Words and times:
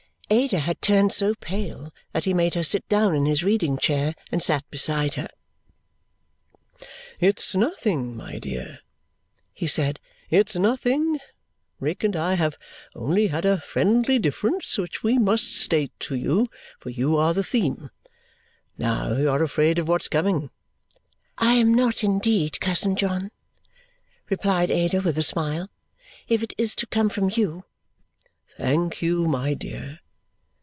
Ada 0.33 0.59
had 0.59 0.81
turned 0.81 1.11
so 1.11 1.35
pale 1.35 1.93
that 2.13 2.23
he 2.23 2.33
made 2.33 2.53
her 2.53 2.63
sit 2.63 2.87
down 2.87 3.13
in 3.13 3.25
his 3.25 3.43
reading 3.43 3.77
chair 3.77 4.15
and 4.31 4.41
sat 4.41 4.63
beside 4.71 5.15
her. 5.15 5.27
"It's 7.19 7.53
nothing, 7.53 8.15
my 8.15 8.39
dear," 8.39 8.79
he 9.51 9.67
said, 9.67 9.99
"it's 10.29 10.55
nothing. 10.55 11.19
Rick 11.81 12.05
and 12.05 12.15
I 12.15 12.35
have 12.35 12.55
only 12.95 13.27
had 13.27 13.43
a 13.43 13.59
friendly 13.59 14.19
difference, 14.19 14.77
which 14.77 15.03
we 15.03 15.17
must 15.17 15.53
state 15.53 15.91
to 15.99 16.15
you, 16.15 16.47
for 16.79 16.91
you 16.91 17.17
are 17.17 17.33
the 17.33 17.43
theme. 17.43 17.89
Now 18.77 19.11
you 19.17 19.29
are 19.29 19.43
afraid 19.43 19.79
of 19.79 19.89
what's 19.89 20.07
coming." 20.07 20.49
"I 21.39 21.55
am 21.55 21.73
not 21.73 22.05
indeed, 22.05 22.61
cousin 22.61 22.95
John," 22.95 23.31
replied 24.29 24.71
Ada 24.71 25.01
with 25.01 25.17
a 25.17 25.23
smile, 25.23 25.69
"if 26.29 26.41
it 26.41 26.53
is 26.57 26.73
to 26.77 26.87
come 26.87 27.09
from 27.09 27.29
you." 27.33 27.65
"Thank 28.55 29.01
you, 29.01 29.25
my 29.25 29.53
dear. 29.53 29.97